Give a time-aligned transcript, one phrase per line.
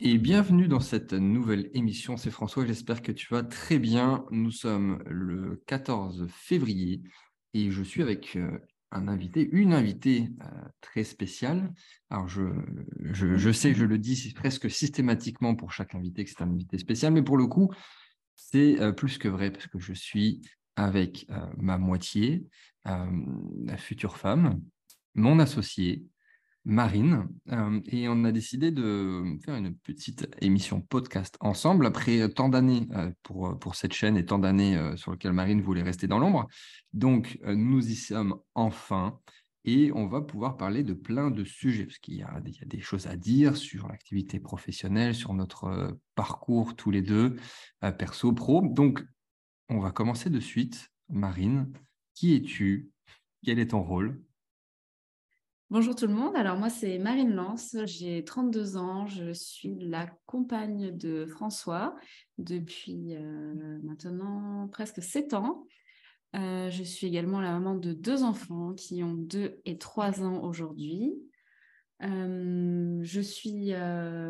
[0.00, 2.16] et bienvenue dans cette nouvelle émission.
[2.16, 4.24] C'est François, j'espère que tu vas très bien.
[4.30, 7.02] Nous sommes le 14 février
[7.52, 8.58] et je suis avec euh,
[8.92, 10.46] un invité, une invitée euh,
[10.80, 11.72] très spéciale.
[12.10, 12.42] Alors, je,
[13.00, 17.12] je, sais, je le dis presque systématiquement pour chaque invité que c'est un invité spécial,
[17.12, 17.72] mais pour le coup,
[18.36, 20.42] c'est euh, plus que vrai parce que je suis
[20.76, 21.26] avec
[21.56, 22.46] ma moitié,
[22.84, 24.60] la future femme,
[25.16, 26.04] mon associé,
[26.68, 32.50] Marine, euh, et on a décidé de faire une petite émission podcast ensemble après tant
[32.50, 36.06] d'années euh, pour, pour cette chaîne et tant d'années euh, sur lesquelles Marine voulait rester
[36.06, 36.46] dans l'ombre.
[36.92, 39.18] Donc, nous y sommes enfin
[39.64, 43.06] et on va pouvoir parler de plein de sujets parce qu'il y, a des choses
[43.06, 47.36] à dire sur l'activité professionnelle, sur notre parcours tous les deux,
[47.98, 48.60] perso, pro.
[48.62, 49.02] Donc,
[49.70, 50.90] on va commencer de suite.
[51.08, 51.72] Marine,
[52.14, 52.90] qui es-tu?
[53.42, 54.22] Quel est ton rôle?
[55.70, 60.06] Bonjour tout le monde, alors moi c'est Marine Lance, j'ai 32 ans, je suis la
[60.24, 61.94] compagne de François
[62.38, 65.66] depuis euh, maintenant presque 7 ans.
[66.34, 70.42] Euh, je suis également la maman de deux enfants qui ont 2 et 3 ans
[70.42, 71.12] aujourd'hui.
[72.02, 73.72] Euh, je suis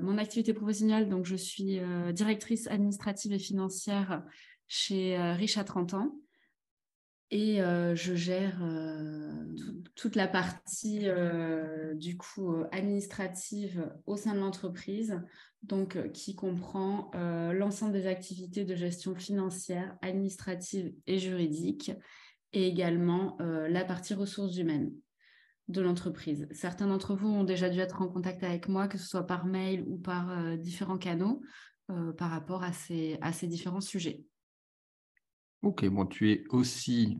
[0.02, 1.80] mon activité professionnelle, donc je suis
[2.14, 4.24] directrice administrative et financière
[4.66, 6.16] chez Riche à 30 ans
[7.30, 7.60] et
[7.94, 8.58] je gère
[9.94, 11.06] toute la partie
[11.94, 15.20] du coup administrative au sein de l'entreprise,
[15.62, 21.92] donc qui comprend l'ensemble des activités de gestion financière, administrative et juridique,
[22.54, 24.92] et également la partie ressources humaines
[25.68, 26.48] de l'entreprise.
[26.50, 29.44] Certains d'entre vous ont déjà dû être en contact avec moi, que ce soit par
[29.44, 31.42] mail ou par différents canaux,
[32.16, 34.24] par rapport à ces différents sujets.
[35.62, 37.18] Ok, bon, tu es aussi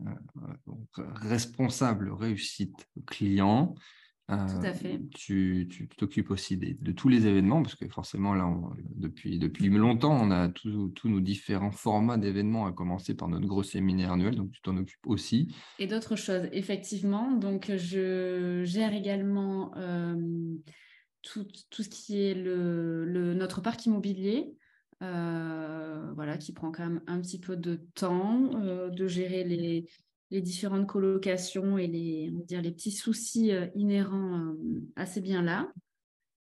[0.67, 3.75] euh, responsable réussite client.
[4.29, 5.01] Tout à euh, fait.
[5.15, 8.47] Tu t'occupes aussi de tous les événements, parce que forcément, là,
[8.95, 13.63] depuis, depuis longtemps, on a tous nos différents formats d'événements, à commencer par notre gros
[13.63, 15.53] séminaire annuel, donc tu t'en occupes aussi.
[15.79, 17.31] Et d'autres choses, effectivement.
[17.31, 20.15] Donc, je gère également euh,
[21.23, 24.53] tout, tout, ce qui est le, le, notre parc immobilier.
[25.01, 29.89] Euh, voilà, qui prend quand même un petit peu de temps euh, de gérer les,
[30.29, 34.55] les, différentes colocations et les, on dire, les petits soucis euh, inhérents
[34.97, 35.71] à ces biens-là.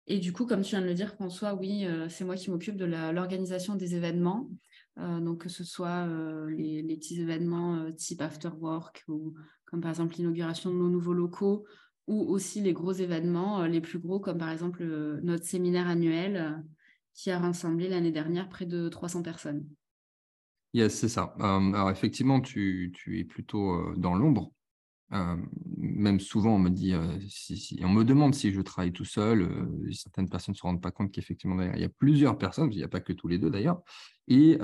[0.06, 2.78] Et du coup, comme tu viens de le dire, François, oui, c'est moi qui m'occupe
[2.78, 4.48] de l'organisation des événements.
[4.98, 6.08] donc, que ce soit
[6.48, 9.34] les, les, petits événements type after work ou
[9.66, 11.66] comme par exemple l'inauguration de nos nouveaux locaux
[12.06, 14.86] ou aussi les gros événements, les plus gros comme par exemple
[15.24, 16.64] notre séminaire annuel
[17.16, 19.66] qui a rassemblé l'année dernière près de 300 personnes.
[20.74, 21.34] Yes, c'est ça.
[21.40, 24.52] Euh, alors effectivement, tu, tu es plutôt euh, dans l'ombre.
[25.14, 25.38] Euh,
[25.78, 29.48] même souvent, on me dit, on me demande si je travaille tout seul.
[29.94, 32.84] certaines personnes ne se rendent pas compte qu'effectivement, il y a plusieurs personnes, il n'y
[32.84, 33.82] a pas que tous les deux d'ailleurs,
[34.28, 34.58] et,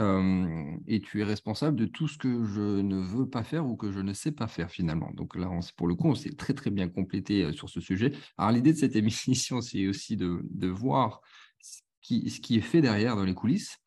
[0.88, 3.92] et, tu es responsable de tout ce que je ne veux pas faire ou que
[3.92, 5.12] je ne sais pas faire finalement.
[5.14, 8.12] Donc là, on, pour le coup, on s'est très très bien complété sur ce sujet.
[8.38, 11.22] Alors l'idée de cette émission, c'est aussi de, de voir
[12.02, 13.78] ce qui est fait derrière dans les coulisses,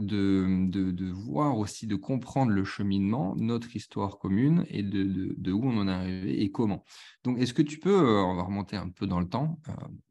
[0.00, 5.78] de, voir aussi, de comprendre le cheminement, notre histoire commune et de, de, où on
[5.78, 6.84] en est arrivé et comment.
[7.24, 9.60] Donc, est-ce que tu peux, euh, on va remonter un peu dans le temps,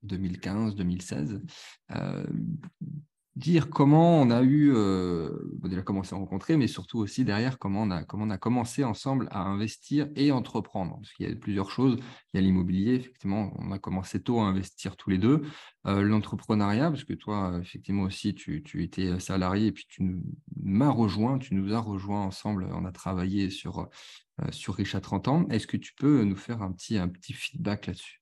[0.04, 1.42] 2015, 2016,
[1.96, 2.26] euh,
[3.38, 5.30] dire comment on a eu, euh,
[5.64, 8.38] déjà comment on s'est rencontrés, mais surtout aussi derrière comment on, a, comment on a
[8.38, 10.98] commencé ensemble à investir et entreprendre.
[10.98, 11.98] Parce qu'il y a plusieurs choses.
[12.34, 15.44] Il y a l'immobilier, effectivement, on a commencé tôt à investir tous les deux.
[15.86, 20.20] Euh, l'entrepreneuriat, parce que toi, effectivement aussi, tu, étais salarié et puis tu
[20.56, 22.68] m'as rejoint, tu nous as rejoint ensemble.
[22.74, 23.88] On a travaillé sur,
[24.42, 25.48] euh, sur Riche à 30 ans.
[25.50, 28.22] Est-ce que tu peux nous faire un petit feedback là-dessus?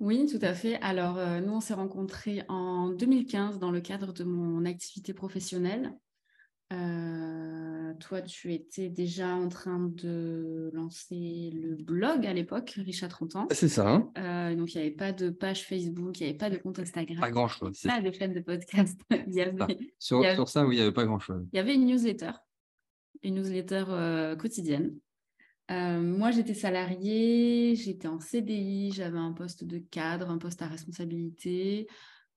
[0.00, 0.80] Oui, tout à fait.
[0.80, 5.94] Alors, euh, nous, on s'est rencontrés en 2015 dans le cadre de mon activité professionnelle.
[6.72, 13.08] Euh, toi, tu étais déjà en train de lancer le blog à l'époque, Riche à
[13.08, 13.48] 30 ans.
[13.50, 13.90] C'est ça.
[13.90, 14.10] Hein.
[14.16, 16.78] Euh, donc, il n'y avait pas de page Facebook, il n'y avait pas de compte
[16.78, 17.20] Instagram.
[17.20, 17.82] Pas grand-chose.
[17.82, 18.98] Pas de chaîne de podcast.
[19.26, 21.46] il y avait, sur, sur, ça, oui, il n'y avait pas grand-chose.
[21.52, 22.32] Il y avait une newsletter,
[23.22, 24.94] une newsletter quotidienne
[25.70, 30.66] euh, moi, j'étais salariée, j'étais en CDI, j'avais un poste de cadre, un poste à
[30.66, 31.86] responsabilité.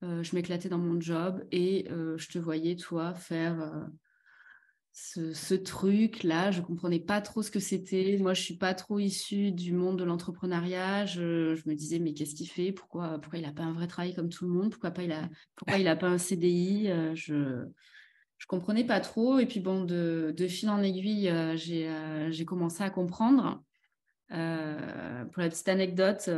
[0.03, 3.88] Euh, je m'éclatais dans mon job et euh, je te voyais, toi, faire
[4.91, 6.51] ce, truc-là.
[6.51, 8.18] Je ne comprenais pas trop ce que c'était.
[8.19, 11.07] Moi, je ne suis pas trop issue du monde de l'entrepreneuriat.
[11.07, 12.71] Je, me disais, mais qu'est-ce qu'il fait?
[12.71, 14.69] Pourquoi, pourquoi il n'a pas un vrai travail comme tout le monde?
[14.69, 16.89] Pourquoi, pas il n'a pas un CDI
[18.44, 19.40] je comprenais pas trop.
[19.40, 23.63] Et puis bon, de, fil en aiguille, euh, euh, j'ai commencé à comprendre.
[24.28, 26.30] pour la petite anecdote,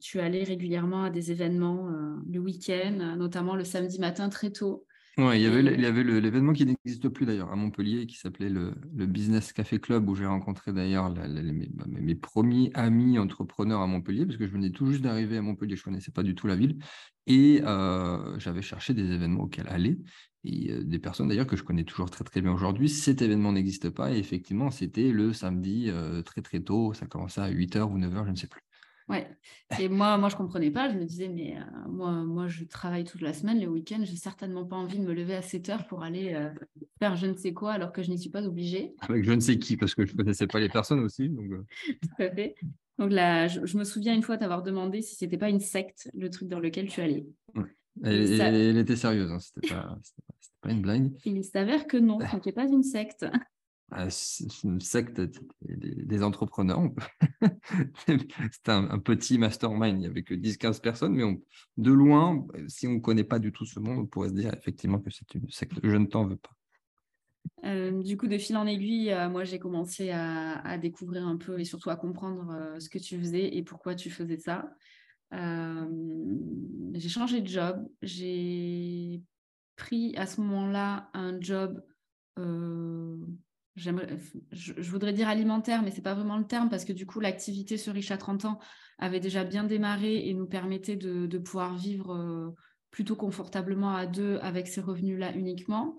[0.00, 1.88] tu allais régulièrement à des événements
[2.30, 4.86] le week-end, notamment le samedi matin très tôt.
[5.18, 8.16] Ouais, il y avait, il y avait l'événement qui n'existe plus d'ailleurs à Montpellier, qui
[8.16, 13.18] s'appelait le, le, Business Café Club, où j'ai rencontré d'ailleurs mes, bah, mes, premiers amis
[13.18, 16.12] entrepreneurs à Montpellier, parce que je venais tout juste d'arriver à Montpellier, je ne connaissais
[16.12, 16.78] pas du tout la ville,
[17.26, 19.98] et euh, j'avais cherché des événements auxquels aller,
[20.44, 22.88] et euh, des personnes d'ailleurs que je connais toujours très très bien aujourd'hui.
[22.88, 27.40] Cet événement n'existe pas, et effectivement, c'était le samedi euh, très très tôt, ça commençait
[27.40, 28.62] à 8h ou 9h, je ne sais plus.
[29.10, 29.26] Ouais.
[29.80, 30.88] Et moi, moi, je comprenais pas.
[30.88, 34.16] Je me disais, mais euh, moi, moi, je travaille toute la semaine, les week-ends, j'ai
[34.16, 36.48] certainement pas envie de me lever à 7 heures pour aller euh,
[37.00, 38.94] faire je ne sais quoi alors que je n'y suis pas obligée.
[39.00, 41.28] Avec je ne sais qui, parce que je ne connaissais pas les personnes aussi.
[41.28, 41.50] Donc...
[42.02, 42.54] Tout à fait.
[42.98, 46.30] Donc là, je, me souviens une fois t'avoir demandé si c'était pas une secte, le
[46.30, 47.26] truc dans lequel tu allais.
[48.02, 49.38] Elle, était sérieuse, hein.
[49.38, 49.98] c'était pas,
[50.60, 51.12] pas, une blague.
[51.24, 53.26] Il s'avère que non, ce n'était pas une secte.
[53.92, 55.20] Ah, c'est une secte
[55.62, 56.80] des, entrepreneurs.
[58.06, 61.24] C'était un, petit mastermind, il n'y avait que 10-15 personnes, mais
[61.76, 64.54] de loin, si on ne connaît pas du tout ce monde, on pourrait se dire
[64.54, 65.80] effectivement que c'est une secte.
[65.82, 66.52] Je ne t'en veux pas.
[67.64, 71.58] Euh, du coup, de fil en aiguille, euh, moi, j'ai commencé à, découvrir un peu
[71.58, 74.70] et surtout à comprendre euh, ce que tu faisais et pourquoi tu faisais ça.
[75.32, 77.86] J'ai changé de job.
[78.02, 79.22] J'ai
[79.76, 81.82] pris à ce moment-là un job
[83.76, 87.20] je, voudrais dire alimentaire, mais ce n'est pas vraiment le terme parce que du coup,
[87.20, 88.58] l'activité sur Riche à 30 ans
[88.98, 92.50] avait déjà bien démarré et nous permettait de, pouvoir vivre euh,
[92.90, 95.96] plutôt confortablement à deux avec ces revenus-là uniquement.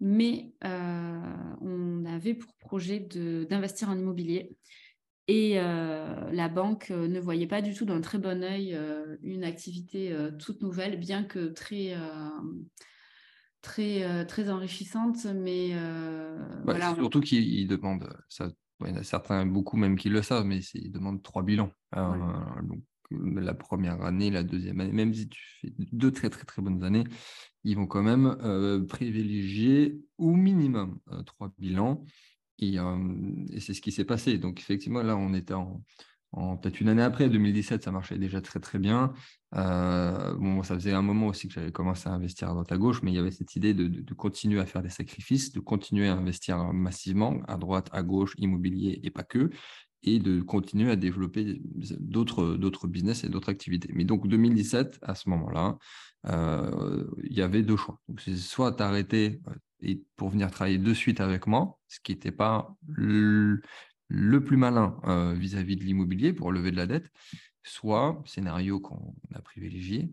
[0.00, 1.20] Mais euh,
[1.60, 4.56] on avait pour projet d'investir en immobilier.
[5.26, 8.78] Et euh, la banque ne voyait pas du tout d'un très bon œil
[9.22, 11.94] une activité toute nouvelle, bien que très
[13.64, 18.48] très, euh, très enrichissante, mais euh, bah, Surtout qu'ils demandent, ça,
[18.82, 21.72] il y en a certains, beaucoup même qui le savent, mais ils demandent trois bilans.
[21.92, 26.44] Hein, donc, la première année, la deuxième année, même si tu fais deux très très
[26.44, 27.04] très bonnes années,
[27.64, 32.04] ils vont quand même euh, privilégier au minimum trois bilans.
[32.58, 32.78] Et,
[33.60, 34.38] c'est ce qui s'est passé.
[34.38, 35.82] Donc effectivement, là, on était en,
[36.56, 39.12] peut-être une année après, 2017, ça marchait déjà très très bien.
[39.54, 42.76] Euh, bon, ça faisait un moment aussi que j'avais commencé à investir à droite à
[42.76, 46.08] gauche, mais il y avait cette idée de, continuer à faire des sacrifices, de continuer
[46.08, 49.50] à investir massivement à droite, à gauche, immobilier et pas que,
[50.02, 51.60] et de continuer à développer
[52.00, 53.90] d'autres, business et d'autres activités.
[53.94, 55.78] Mais donc 2017, à ce moment-là,
[56.26, 58.00] euh, il y avait deux choix.
[58.08, 59.52] Donc soit t'arrêter euh,
[59.84, 63.60] et pour venir travailler de suite avec moi, ce qui n'était pas le
[64.44, 67.10] plus malin euh, vis-à-vis de l'immobilier pour lever de la dette,
[67.62, 70.12] soit, scénario qu'on a privilégié,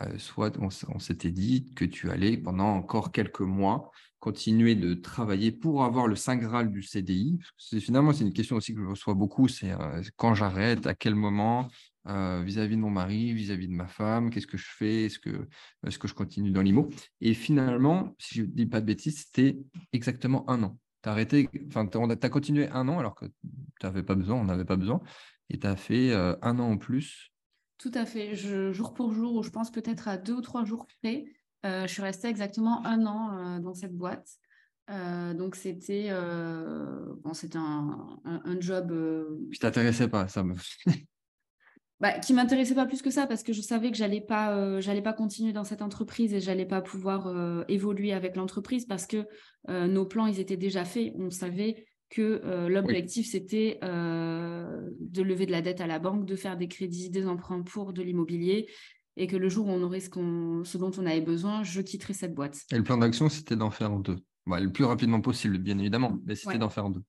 [0.00, 3.90] euh, soit on, s'était dit que tu allais pendant encore quelques mois
[4.20, 7.40] continuer de travailler pour avoir le Saint Graal du CDI.
[7.80, 11.16] finalement, c'est une question aussi que je reçois beaucoup, c'est euh, quand j'arrête, à quel
[11.16, 11.68] moment,
[12.06, 15.48] vis-à-vis de mon mari, vis-à-vis de ma femme, qu'est-ce que je fais, est-ce que,
[15.86, 16.88] est que je continue dans l'IMO?
[17.20, 19.58] Et finalement, si je ne dis pas de bêtises, c'était
[19.92, 23.86] exactement un an tu as arrêté, enfin, tu as, continué un an alors que tu
[23.86, 25.00] n'avais pas besoin, on n'avait pas besoin,
[25.50, 27.32] et tu as fait euh, un an en plus.
[27.78, 28.34] Tout à fait.
[28.34, 31.24] Je, jour pour jour, ou je pense peut-être à deux ou trois jours près,
[31.66, 34.28] euh, je suis restée exactement un an euh, dans cette boîte.
[34.88, 36.10] donc c'était
[37.24, 38.92] bon, c'était un, un, un, job.
[39.50, 40.54] Je t'intéressais pas, ça me.
[42.02, 44.80] Bah, qui m'intéressait pas plus que ça parce que je savais que j'allais pas euh,
[44.80, 49.06] j'allais pas continuer dans cette entreprise et j'allais pas pouvoir euh, évoluer avec l'entreprise parce
[49.06, 49.24] que
[49.68, 51.12] euh, nos plans ils étaient déjà faits.
[51.16, 56.58] On savait que l'objectif c'était de lever de la dette à la banque de faire
[56.58, 58.68] des crédits des emprunts pour de l'immobilier
[59.16, 62.14] et que le jour où on aurait ce, ce dont on avait besoin je quitterais
[62.14, 62.58] cette boîte.
[62.72, 64.18] Et le plan d'action c'était d'en faire en deux.
[64.44, 67.04] Bah, le plus rapidement possible bien évidemment mais c'était d'en faire en deux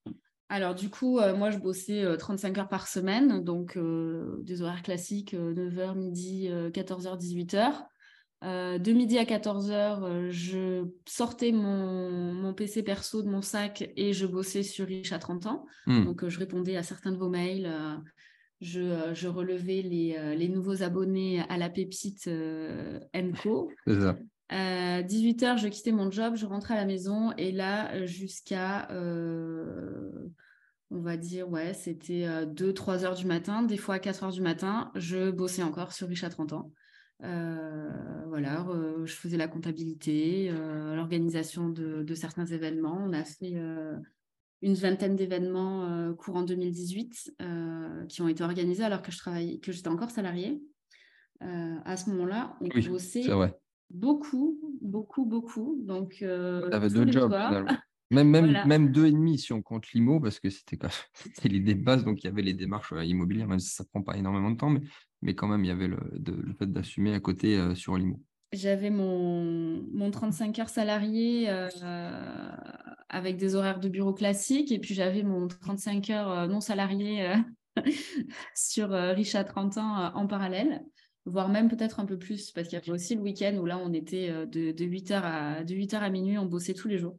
[0.54, 4.62] alors, du coup, euh, moi, je bossais 35 euh, heures par semaine, donc euh, des
[4.62, 8.78] horaires classiques, 9h, midi, 14h, 18h.
[8.80, 14.62] de midi à 14h, je sortais mon, PC perso de mon sac et je bossais
[14.62, 15.66] sur Rich à 30 ans.
[15.88, 16.06] Hmm.
[16.06, 17.68] Donc, je répondais à certains de vos mails.
[18.62, 22.30] Je, relevais les, les, nouveaux abonnés à la pépite
[23.16, 23.72] Enco.
[23.88, 24.18] C'est ça.
[24.52, 28.88] 18h, je quittais mon job, je rentrais à la maison et là, jusqu'à
[30.94, 34.32] on va dire, ouais, c'était 2-3 euh, heures du matin, des fois à 4 heures
[34.32, 36.72] du matin, je bossais encore sur Riche à 30 ans.
[37.24, 37.90] Euh,
[38.28, 38.66] voilà,
[39.06, 43.00] je faisais la comptabilité, euh, l'organisation de, certains événements.
[43.02, 43.56] On a fait
[44.62, 47.36] une vingtaine d'événements courant 2018
[48.10, 50.62] qui ont été organisés alors que je travaillais, que j'étais encore salariée.
[51.40, 53.24] à ce moment-là, on bossait
[53.90, 55.82] beaucoup, beaucoup, beaucoup.
[55.84, 57.34] Donc, tu avais deux jobs.
[58.13, 60.77] Même, même, même deux et demi si on compte l'IMO, parce que c'était
[61.46, 64.01] l'idée de base, donc il y avait les démarches immobilières, même si ça ne prend
[64.01, 64.82] pas énormément de temps, mais,
[65.22, 68.22] mais quand même, il y avait le, le fait d'assumer à côté sur l'IMO.
[68.51, 71.50] J'avais mon, mon 35 heures salarié
[73.10, 77.34] avec des horaires de bureau classiques, et puis j'avais mon 35 heures non salarié
[78.55, 80.84] sur Richa 30 ans en parallèle
[81.25, 83.77] voire même peut-être un peu plus, parce qu'il y avait aussi le week-end où là,
[83.77, 86.98] on était euh, de, de 8h à, de 8h à minuit, on bossait tous les
[86.98, 87.17] jours.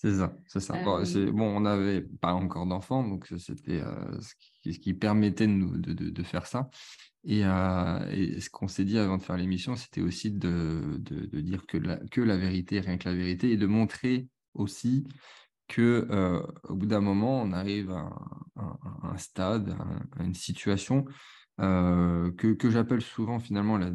[0.00, 0.80] C'est ça, c'est ça.
[0.84, 5.76] Bon, euh, on n'avait pas encore d'enfants, donc c'était euh, ce, qui, permettait de, nous,
[5.76, 6.70] de, de, faire ça.
[7.24, 11.00] Et, et ce qu'on s'est dit avant de faire l'émission, c'était aussi de,
[11.40, 15.04] dire que la, que la vérité, rien que la vérité, et de montrer aussi
[15.66, 16.06] que
[16.68, 18.08] au bout d'un moment, on arrive à
[19.02, 19.76] un, stade,
[20.16, 21.06] à une situation
[21.60, 23.90] euh, que, j'appelle souvent finalement la,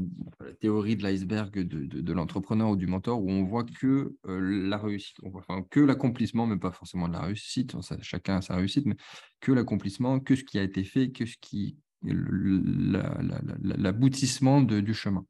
[0.59, 4.77] théorie de l'iceberg de, de, l'entrepreneur ou du mentor, où on voit que euh, la
[4.77, 8.57] réussite, on voit, enfin, que l'accomplissement, mais pas forcément de la réussite, chacun a sa
[8.57, 8.97] réussite, mais
[9.39, 15.25] que l'accomplissement, que ce qui a été fait, que ce qui l'aboutissement du chemin.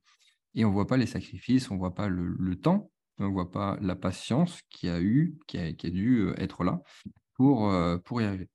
[0.56, 3.25] Et on ne voit pas les sacrifices, on ne voit pas le, le temps, on
[3.25, 6.63] ne voit pas la patience qui a eu, qui a, qui a dû euh, être
[6.63, 6.82] là
[7.36, 7.72] pour,
[8.06, 8.50] pour y arriver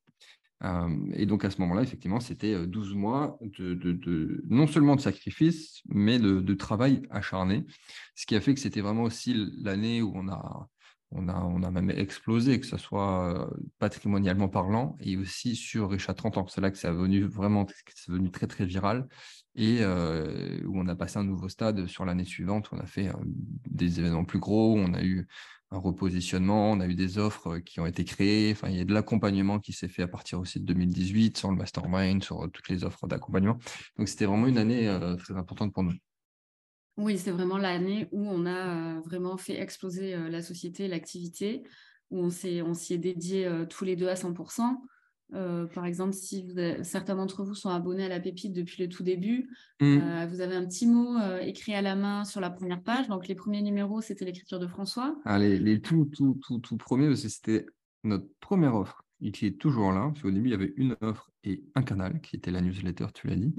[1.15, 6.19] et donc à ce moment-là, effectivement, c'était 12 mois de, non seulement de sacrifice, mais
[6.19, 7.65] de, travail acharné,
[8.17, 10.69] ce qui a fait que c'était vraiment aussi l'année où on a,
[11.12, 13.49] on, a, on a même explosé, que ce soit
[13.79, 16.47] patrimonialement parlant, et aussi sur Richa 30 ans.
[16.49, 19.07] C'est là que ça venu vraiment, c'est devenu très très viral,
[19.55, 23.12] et où on a passé un nouveau stade sur l'année suivante, on a fait
[23.71, 25.29] des événements plus gros, on a eu
[25.71, 28.81] un repositionnement, on a eu des offres euh, qui ont été créées, enfin, il y
[28.81, 32.45] a de l'accompagnement qui s'est fait à partir aussi de 2018 sur le mastermind, sur
[32.45, 33.59] euh, toutes les offres d'accompagnement.
[33.99, 35.93] Donc c'était vraiment une année euh, très importante pour nous.
[36.97, 41.63] Oui, c'est vraiment l'année où on a vraiment fait exploser la société, l'activité,
[42.11, 44.81] où on s'y est dédié tous les deux à 100%.
[45.35, 46.47] Euh, par exemple, si
[46.83, 49.99] certains d'entre vous sont abonnés à la pépite depuis le tout début, mmh.
[50.03, 53.09] euh, vous avez un petit mot euh, écrit à la main sur la première page.
[53.09, 55.17] Donc, les premiers numéros, c'était l'écriture de François.
[55.25, 57.67] Ah, les, tout, tout, tout, tout premiers, c'était
[58.05, 60.09] notre première offre et qui est toujours là.
[60.09, 63.07] Parce qu'au début, il y avait une offre et un canal qui était la newsletter,
[63.13, 63.55] tu l'as dit.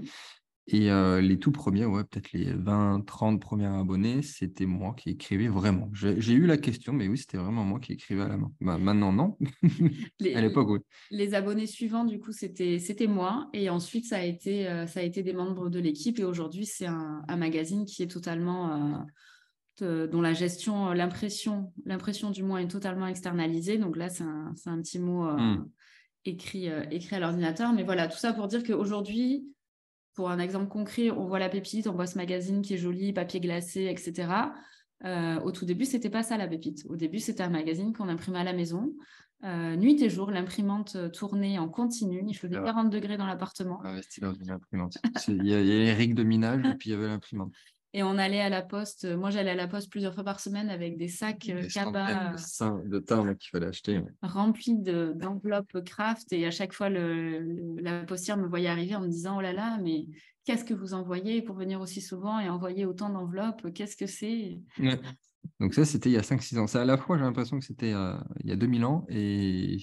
[0.71, 0.89] Et
[1.21, 5.89] les tout premiers, ouais, peut-être les 20, 30 premiers abonnés, c'était moi qui écrivais vraiment.
[5.93, 8.51] J'ai eu la question, mais oui, c'était vraiment moi qui écrivais à la main.
[8.61, 9.37] Bah, maintenant, non.
[10.35, 10.79] à l'époque, oui.
[11.09, 13.49] Les abonnés suivants, du coup, c'était moi.
[13.53, 16.19] Et ensuite, ça a été, ça a été des membres de l'équipe.
[16.19, 19.07] Et aujourd'hui, c'est un, magazine qui est totalement.
[19.81, 23.79] dont la gestion, l'impression, l'impression du moins est totalement externalisée.
[23.79, 25.67] Donc là, c'est un, un, petit mot mmh.
[26.25, 27.73] écrit, écrit à l'ordinateur.
[27.73, 29.47] Mais voilà, tout ça pour dire qu'aujourd'hui,
[30.19, 33.13] pour un exemple concret, on voit la pépite, on voit ce magazine qui est joli,
[33.13, 34.27] papier glacé, etc.
[35.05, 36.85] Euh, au tout début, c'était pas ça la pépite.
[36.89, 38.93] Au début, c'était un magazine qu'on imprimait à la maison.
[39.45, 42.21] Euh, nuit et jour, l'imprimante tournait en continu.
[42.27, 43.79] Il faisait 40 degrés dans l'appartement.
[43.81, 43.95] Ah
[45.29, 47.53] il y a les rigues de minage et puis il y avait l'imprimante.
[47.93, 49.05] Et on allait à la poste.
[49.05, 52.35] Moi, j'allais à la poste plusieurs fois par semaine avec des sacs euh, cabas
[52.85, 54.01] de timbres qu'il fallait acheter.
[54.21, 56.31] Remplis d'enveloppes craft.
[56.31, 59.53] Et à chaque fois, le, la postière me voyait arriver en me disant Oh là
[59.53, 60.05] là, mais
[60.45, 63.73] qu'est-ce que vous envoyez pour venir aussi souvent et envoyer autant d'enveloppes?
[63.73, 64.59] Qu'est-ce que c'est?
[65.59, 66.67] Donc, ça, c'était il y a 5-6 ans.
[66.67, 69.05] C'est à la fois, j'ai l'impression que c'était euh, il y a 2000 ans.
[69.09, 69.77] Et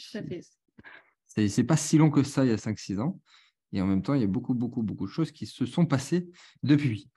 [1.26, 3.20] c'est pas si long que ça, il y a 5-6 ans.
[3.72, 5.86] Et en même temps, il y a beaucoup, beaucoup, beaucoup de choses qui se sont
[5.86, 6.28] passées
[6.62, 7.10] depuis.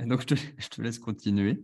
[0.06, 1.62] Donc, je te, laisse continuer.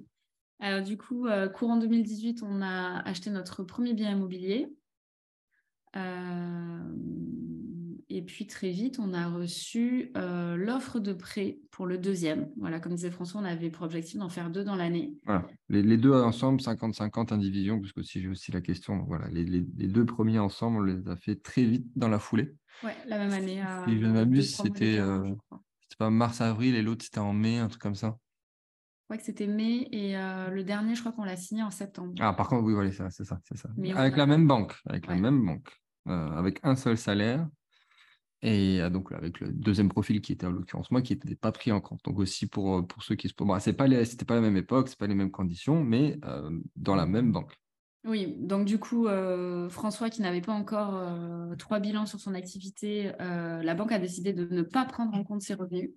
[0.60, 4.68] Alors, du coup, euh, courant 2018, on a acheté notre premier bien immobilier.
[5.96, 6.80] Euh,
[8.08, 12.50] et puis, très vite, on a reçu euh, l'offre de prêt pour le deuxième.
[12.58, 15.14] Voilà, comme disait François, on avait pour objectif d'en faire deux dans l'année.
[15.24, 15.46] Voilà.
[15.68, 20.06] Les, deux ensemble, 50-50 indivision, parce que si j'ai aussi la question, voilà, les, deux
[20.06, 22.54] premiers ensemble, on les a fait très vite dans la foulée.
[22.84, 23.62] Oui, la même année.
[23.86, 25.00] Si je m'abuse, c'était
[25.88, 28.18] c'était pas mars-avril et l'autre c'était en mai, un truc comme ça.
[29.06, 31.70] Je crois que c'était mai et euh, le dernier, je crois qu'on l'a signé en
[31.70, 32.14] septembre.
[32.18, 33.68] Ah, par contre, oui, voilà, c'est ça, c'est ça.
[33.94, 35.68] avec la même banque, avec la même banque,
[36.08, 37.48] euh, avec un seul salaire
[38.42, 41.52] et euh, donc avec le deuxième profil qui était en l'occurrence moi, qui n'était pas
[41.52, 42.00] pris en compte.
[42.04, 43.34] Donc aussi pour, pour ceux qui se...
[43.36, 46.18] Bon, c'est pas c'était pas la même époque, c'est pas les mêmes conditions, mais
[46.74, 47.56] dans la même banque.
[48.06, 52.34] Oui, donc du coup, euh, François, qui n'avait pas encore euh, trois bilans sur son
[52.34, 55.90] activité, euh, la banque a décidé de ne pas prendre en compte ses revenus.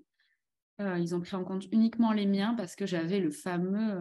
[0.80, 4.00] Ils ont pris en compte uniquement les miens parce que j'avais le fameux,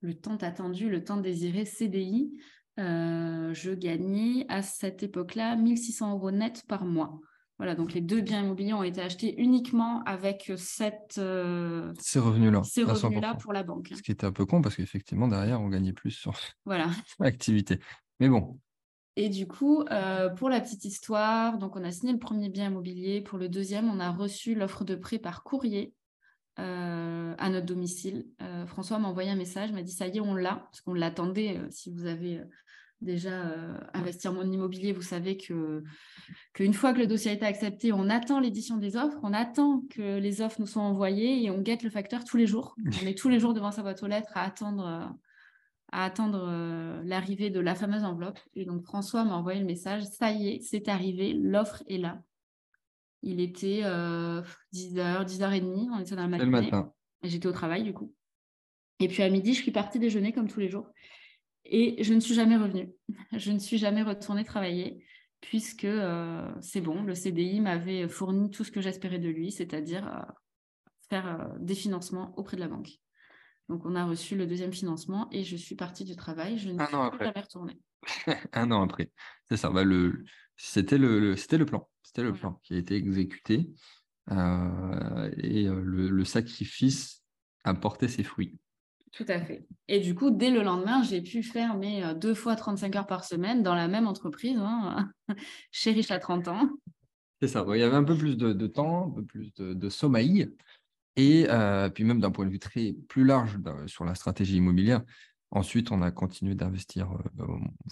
[0.00, 2.32] le, temps attendu, le temps désiré CDI.
[2.76, 7.20] je gagnais à cette époque-là 1600 euros net par mois.
[7.58, 12.82] Voilà, donc les deux biens immobiliers ont été achetés uniquement avec cette, ces revenus-là, ces
[12.82, 13.92] revenus-là pour la banque.
[13.94, 16.34] Ce qui était un peu con parce qu'effectivement, derrière, on gagnait plus sur
[16.64, 16.88] voilà.
[17.20, 17.78] l'activité.
[18.20, 18.58] Mais bon.
[19.16, 19.84] Et du coup,
[20.36, 23.20] pour la petite histoire, donc on a signé le premier bien immobilier.
[23.20, 25.92] Pour le deuxième, on a reçu l'offre de prêt par courrier
[26.56, 28.26] à notre domicile.
[28.66, 31.60] François m'a envoyé un message, m'a dit ça y est, on l'a, parce qu'on l'attendait.
[31.70, 32.40] si vous avez
[33.02, 35.82] déjà euh, investir mon immobilier, vous savez que
[36.54, 39.82] qu'une fois que le dossier a été accepté, on attend l'édition des offres, on attend
[39.90, 42.76] que les offres nous soient envoyées et on guette le facteur tous les jours.
[43.02, 45.14] On est tous les jours devant sa boîte aux lettres à attendre,
[45.92, 48.40] à attendre euh, l'arrivée de la fameuse enveloppe.
[48.54, 52.22] Et donc François m'a envoyé le message, ça y est, c'est arrivé, l'offre est là.
[53.22, 56.46] Il était 10h, 10h30, on était dans la matinée.
[56.46, 56.92] Le matin.
[57.22, 58.12] J'étais au travail du coup.
[58.98, 60.88] Et puis à midi, je suis partie déjeuner comme tous les jours.
[61.64, 62.92] Et je ne suis jamais revenue.
[63.32, 65.04] Je ne suis jamais retournée travailler
[65.42, 70.06] puisque euh, c'est bon, le CDI m'avait fourni tout ce que j'espérais de lui, c'est-à-dire
[70.06, 70.32] euh,
[71.10, 72.90] faire euh, des financements auprès de la banque.
[73.68, 76.58] Donc on a reçu le deuxième financement et je suis partie du travail.
[76.58, 77.80] Je ne suis jamais retournée.
[78.52, 79.10] Un an après.
[79.48, 79.70] C'est ça.
[79.70, 80.24] Bah, le,
[80.56, 81.88] c'était, le, c'était le plan.
[82.02, 83.70] C'était le plan qui a été exécuté.
[84.30, 87.22] et le sacrifice
[87.64, 88.58] a porté ses fruits.
[89.12, 89.66] Tout à fait.
[89.88, 93.06] Et du coup, dès le lendemain, j'ai pu faire mes euh, deux fois 35 heures
[93.06, 95.10] par semaine dans la même entreprise, hein,
[95.70, 96.70] chez Rich à 30 ans.
[97.40, 97.64] C'est ça.
[97.68, 100.48] Il y avait un peu plus de, temps, un peu plus de, sommeil.
[101.16, 105.02] Et euh, puis même d'un point de vue très plus large sur la stratégie immobilière,
[105.50, 107.46] ensuite, on a continué d'investir euh,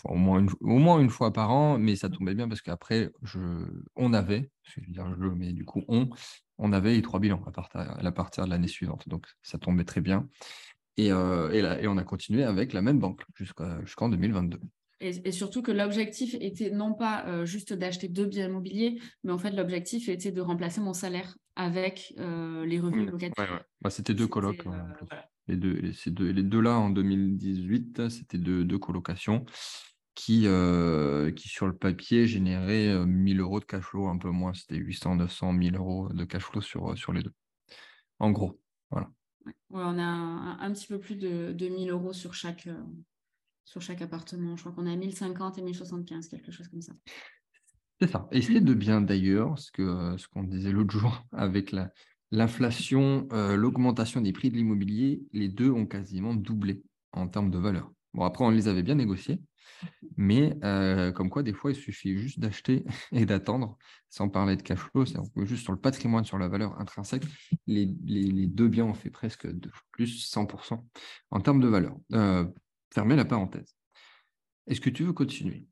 [0.05, 3.11] au, moins une, au moins une fois par an, mais ça tombait bien parce qu'après,
[3.97, 6.09] on avait, je veux dire je, mais du coup, on,
[6.59, 9.09] on avait les trois bilans à partir, de l'année suivante.
[9.09, 10.27] Donc, ça tombait très bien.
[11.09, 14.61] Euh, et, on a continué avec la même banque jusqu'en 2022.
[15.01, 19.39] Et, surtout que l'objectif était non pas euh, juste d'acheter deux biens immobiliers, mais en
[19.39, 23.35] fait l'objectif était de remplacer mon salaire avec euh, les revenus locatifs.
[23.81, 24.65] Bah, c'était deux colocs.
[25.47, 29.45] les, deux, les, les deux là en 2018, c'était deux, deux colocations
[30.15, 30.47] qui,
[31.37, 35.17] qui sur le papier généraient 1000 euros de cash flow, un peu moins, c'était 800,
[35.17, 37.33] 900, 1000 euros de cash flow sur, sur les deux.
[38.19, 39.11] En gros, voilà
[39.71, 42.83] on a un, petit peu plus de, de 1000 euros sur chaque, euh,
[43.65, 44.57] sur chaque appartement.
[44.57, 46.93] Je crois qu'on a 1050 et 1075, quelque chose comme ça.
[48.01, 48.29] C'est ça.
[48.33, 51.75] Et c'est de bien d'ailleurs, ce qu'on ce disait l'autre jour avec
[52.31, 56.83] l'inflation, euh, l'augmentation des prix de l'immobilier, les deux ont quasiment doublé
[57.13, 57.93] en termes de valeur.
[58.15, 59.43] Bon, après, on les avait bien négociés,
[60.17, 63.77] mais euh, comme quoi, des fois, il suffit juste d'acheter et d'attendre,
[64.09, 67.25] sans parler de cash flow, c'est juste sur le patrimoine, sur la valeur intrinsèque,
[67.67, 70.83] les, deux biens ont fait presque de plus 100%
[71.31, 71.97] en termes de valeur.
[72.13, 72.47] Euh,
[72.93, 73.77] fermez la parenthèse.
[74.67, 75.67] Est-ce que tu veux continuer?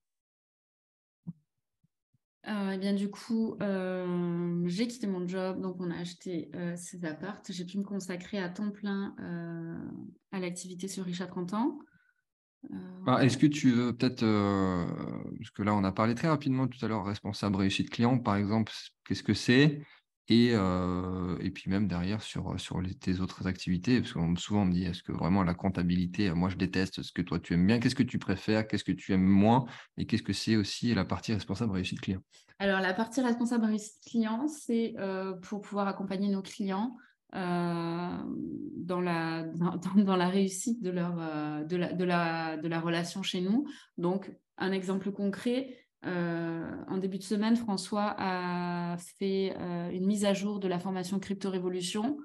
[2.49, 3.57] Euh, eh bien, du coup,
[4.67, 7.43] j'ai quitté mon job, donc on a acheté ces apparts.
[7.49, 9.15] J'ai pu me consacrer à temps plein
[10.33, 11.79] à l'activité sur Richard 30 ans.
[13.09, 14.85] Bah, est-ce que tu veux peut-être, euh,
[15.39, 18.37] parce que là on a parlé très rapidement tout à l'heure, responsable réussite client par
[18.37, 18.73] exemple,
[19.07, 19.81] qu'est-ce que c'est?
[20.29, 24.73] Et, euh, et puis même derrière sur, sur tes autres activités, parce que souvent me
[24.73, 27.81] dit est-ce que vraiment la comptabilité, moi je déteste ce que toi tu aimes bien,
[27.81, 29.65] qu'est-ce que tu préfères, qu'est-ce que tu aimes moins
[29.97, 32.21] et qu'est-ce que c'est aussi la partie responsable réussite client?
[32.59, 36.97] Alors la partie responsable réussite client, c'est euh, pour pouvoir accompagner nos clients
[37.35, 38.19] euh,
[38.77, 41.15] dans, la, dans, la réussite de, leur,
[41.65, 43.67] de, la, de, la, de la relation chez nous.
[43.97, 49.55] Donc, un exemple concret, euh, en début de semaine, François a fait
[49.93, 52.19] une mise à jour de la formation Crypto Révolution.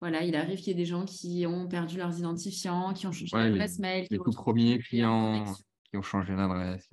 [0.00, 3.12] Voilà, il arrive qu'il y ait des gens qui ont perdu leurs identifiants, qui ont
[3.12, 4.06] changé d'adresse mail.
[4.10, 5.44] Les tout premiers clients
[5.88, 6.90] qui ont changé d'adresse.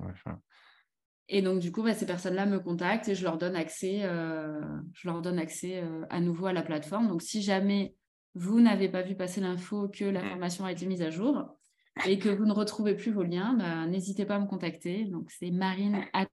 [1.28, 4.62] Et donc, du coup, bah, ces personnes-là me contactent et je leur donne accès, euh,
[4.94, 7.08] je leur donne accès euh, à nouveau à la plateforme.
[7.08, 7.96] Donc, si jamais
[8.36, 10.30] vous n'avez pas vu passer l'info que la mmh.
[10.30, 11.59] formation a été mise à jour
[12.06, 15.06] et que vous ne retrouvez plus vos liens, bah, n'hésitez pas à me contacter.
[15.06, 16.28] Donc, c'est marine at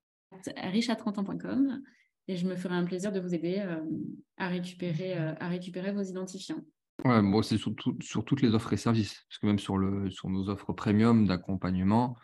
[1.05, 1.81] ans.com
[2.27, 3.79] et je me ferai un plaisir de vous aider euh,
[4.37, 6.61] à, récupérer, à récupérer vos identifiants.
[7.05, 10.09] Ouais, bon, c'est sur, sur, toutes les offres et services, parce que même sur, le,
[10.09, 12.17] sur nos offres premium d'accompagnement,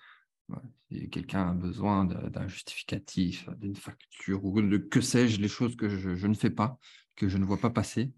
[0.91, 5.89] si quelqu'un a besoin d'un justificatif, d'une facture ou de que sais-je, les choses que
[5.89, 6.77] je, ne fais pas,
[7.15, 8.13] que je ne vois pas passer,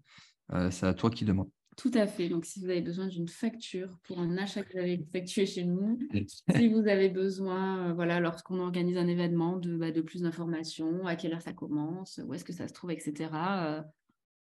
[0.52, 1.50] euh, c'est à toi qui demande.
[1.76, 2.30] Tout à fait.
[2.30, 5.64] Donc, si vous avez besoin d'une facture pour un achat que vous avez effectué chez
[5.64, 5.98] nous,
[6.56, 11.06] si vous avez besoin, euh, voilà, lorsqu'on organise un événement, de, bah, de plus d'informations,
[11.06, 13.30] à quelle heure ça commence, où est-ce que ça se trouve, etc.
[13.32, 13.82] Euh,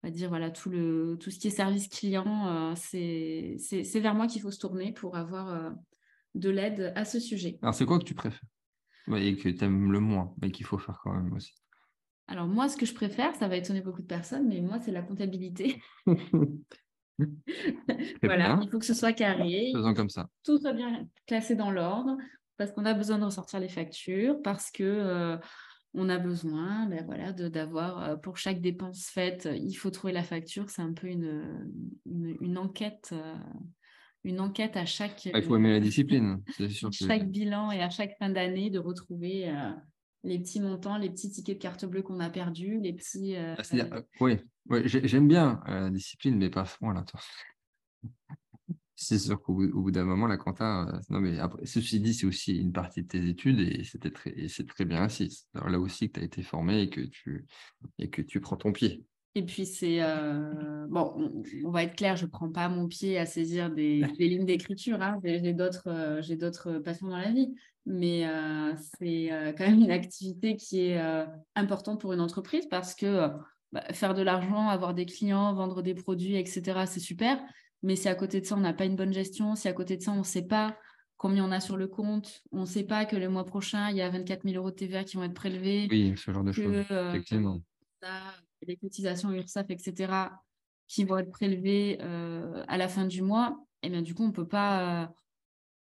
[0.03, 3.57] on va dire voilà tout le tout ce qui est service client, c'est
[3.95, 5.75] vers moi qu'il faut se tourner pour avoir
[6.37, 7.59] de l'aide à ce sujet.
[7.63, 8.47] Alors, c'est quoi que tu préfères?
[9.17, 11.55] Et que tu aimes le moins, mais qu'il faut faire quand même aussi
[12.29, 14.93] Alors moi, ce que je préfère, ça va étonner beaucoup de personnes, mais moi, c'est
[14.93, 15.83] la comptabilité.
[18.23, 19.71] voilà, il faut que ce soit carré.
[19.75, 20.29] Faisons comme ça.
[20.45, 22.17] Tout soit bien classé dans l'ordre,
[22.57, 25.37] parce qu'on a besoin de ressortir les factures, parce que euh,
[25.95, 30.23] on a besoin ben voilà, d'avoir, euh, pour chaque dépense faite, il faut trouver la
[30.23, 30.69] facture.
[30.69, 31.71] C'est un peu une,
[32.05, 33.11] une, enquête.
[33.13, 33.35] Euh,
[34.25, 35.29] une enquête à chaque.
[35.33, 36.43] Ah, il faut aimer la discipline.
[36.69, 39.49] Sûr chaque bilan et à chaque fin d'année de retrouver
[40.27, 43.37] les petits montants, les petits tickets de carte bleue qu'on a perdus, les petits.
[43.37, 43.57] Ah,
[44.21, 44.39] oui,
[44.85, 47.05] j'aime bien la discipline, mais pas à ce point-là.
[48.99, 52.25] C'est sûr qu'au bout, d'un moment, la compta, euh, non, mais après, ceci dit, c'est
[52.25, 55.45] aussi une partie de tes études et c'était très, c'est très bien ainsi.
[55.55, 57.45] Alors là aussi que tu as été formé et que tu,
[57.99, 59.05] et que tu prends ton pied.
[59.35, 59.99] Et puis, c'est.
[60.01, 61.31] Euh, bon,
[61.63, 65.03] on, va être clair, je ne prends pas mon pied à saisir des, lignes d'écriture.
[65.03, 65.21] Hein.
[65.23, 67.55] J'ai d'autres euh, j'ai d'autres passions dans la vie.
[67.87, 68.27] Mais
[68.99, 71.01] c'est quand même une activité qui est
[71.55, 73.31] importante pour une entreprise parce que
[73.73, 77.41] bah, faire de l'argent, avoir des clients, vendre des produits, etc., c'est super.
[77.83, 79.97] Mais si à côté de ça, on n'a pas une bonne gestion, si à côté
[79.97, 80.77] de ça, on ne sait pas
[81.17, 83.97] combien on a sur le compte, on ne sait pas que le mois prochain, il
[83.97, 85.89] y a 24 000 euros de TVA qui vont être prélevés.
[85.91, 87.61] Oui, ce genre de choses, euh, effectivement.
[88.63, 90.13] les cotisations URSAF, etc.,
[90.89, 94.25] qui vont être prélevées euh, à la fin du mois, et eh bien du coup,
[94.25, 95.13] on ne peut pas...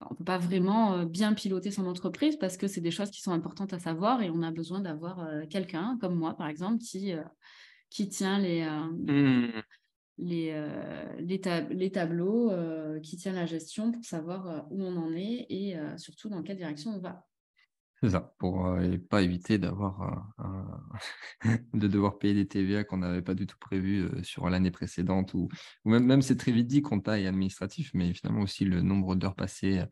[0.09, 3.31] on peut pas vraiment bien piloter son entreprise parce que c'est des choses qui sont
[3.31, 7.13] importantes à savoir et on a besoin d'avoir quelqu'un comme moi, par exemple, qui,
[7.89, 9.61] qui tient les, mmh
[10.21, 15.13] les, euh, les, tableaux euh, qui tiennent la gestion pour savoir euh, où on en
[15.13, 17.25] est et surtout dans quelle direction on va.
[18.03, 20.33] C'est ça, pour ne pas éviter d'avoir
[21.73, 25.49] de devoir payer des TVA qu'on n'avait pas du tout prévu sur l'année précédente ou,
[25.85, 29.35] ou même, même c'est très vite dit compta administratif, mais finalement aussi le nombre d'heures
[29.35, 29.83] passées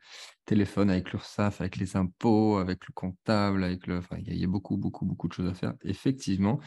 [0.45, 4.77] téléphone avec l'URSSAF, avec les impôts, avec le comptable, avec le, il y, a beaucoup,
[4.77, 6.59] beaucoup, beaucoup de choses à faire, effectivement,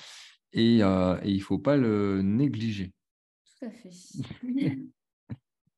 [0.52, 0.80] et, et
[1.24, 2.92] il ne faut pas le négliger.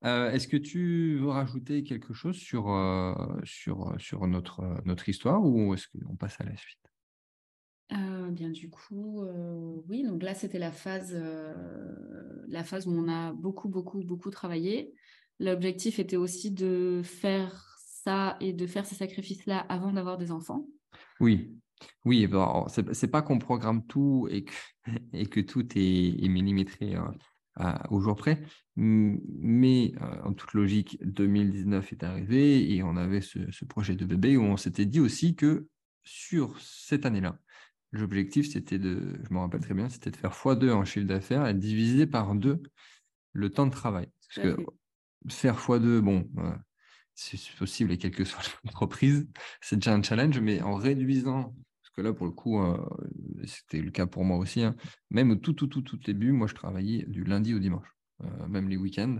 [0.04, 3.14] Euh, est-ce que tu veux rajouter quelque chose sur, euh,
[3.44, 6.78] sur, euh, sur notre, notre histoire ou est-ce qu'on passe à la suite?
[8.30, 9.24] Bien du coup,
[9.86, 10.02] oui.
[10.02, 11.14] Donc là, c'était la phase,
[12.48, 14.92] la phase où on a beaucoup, beaucoup, beaucoup travaillé.
[15.38, 20.66] L'objectif était aussi de faire ça et de faire ces sacrifices-là avant d'avoir des enfants.
[21.20, 21.54] Oui,
[22.04, 22.26] oui.
[22.26, 24.52] Bon, c'est pas qu'on programme tout et que,
[25.12, 26.96] et que tout est, est millimétré
[27.90, 28.42] au jour près.
[28.76, 34.36] Mais euh, en toute logique, 2019 est arrivé et on avait ce, projet de bébé
[34.36, 35.68] où on s'était dit aussi que
[36.02, 37.38] sur cette année-là,
[37.92, 41.46] l'objectif, c'était de, je me rappelle très bien, c'était de faire x2 en chiffre d'affaires
[41.46, 42.62] et diviser par deux
[43.32, 44.08] le temps de travail.
[44.20, 44.62] Parce que
[45.28, 46.52] faire x2, bon, euh,
[47.14, 49.28] c'est possible et quelle que soit l'entreprise,
[49.60, 51.54] c'est déjà un challenge, mais en réduisant
[51.94, 52.76] que là, pour le coup, euh,
[53.46, 54.62] c'était le cas pour moi aussi.
[54.62, 54.76] Hein.
[55.10, 57.88] Même au tout, tout, tout, tout début, moi, je travaillais du lundi au dimanche,
[58.22, 59.18] euh, même les week-ends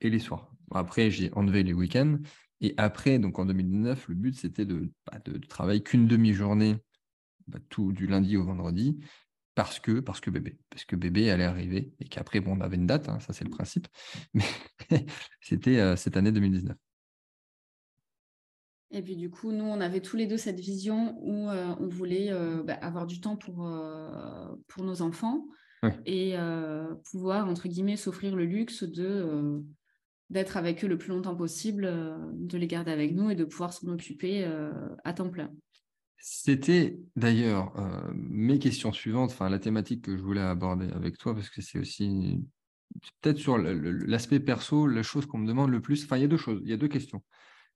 [0.00, 0.52] et les soirs.
[0.70, 2.18] Après, j'ai enlevé les week-ends.
[2.60, 6.76] Et après, donc en 2009, le but, c'était de, bah, de, travailler qu'une demi-journée,
[7.48, 9.00] bah, tout du lundi au vendredi,
[9.54, 12.76] parce que, parce que bébé, parce que bébé allait arriver et qu'après, bon, on avait
[12.76, 13.88] une date, hein, ça c'est le principe,
[14.34, 14.44] mais
[15.40, 16.76] c'était euh, cette année 2019.
[18.92, 21.88] Et puis du coup, nous, on avait tous les deux cette vision où euh, on
[21.88, 25.46] voulait euh, bah, avoir du temps pour, euh, pour nos enfants
[26.06, 26.36] et
[27.10, 29.60] pouvoir, entre guillemets, s'offrir le luxe de
[30.30, 31.92] d'être avec eux le plus longtemps possible,
[32.34, 34.48] de les garder avec nous et de pouvoir s'en occuper
[35.02, 35.50] à temps plein.
[36.18, 37.74] C'était d'ailleurs
[38.14, 41.80] mes questions suivantes, enfin la thématique que je voulais aborder avec toi, parce que c'est
[41.80, 42.40] aussi
[43.20, 46.04] peut-être sur l'aspect perso, la chose qu'on me demande le plus.
[46.04, 47.24] Enfin, il y a deux choses, il y a deux questions